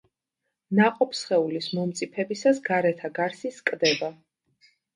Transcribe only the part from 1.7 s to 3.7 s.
მომწიფებისას გარეთა გარსი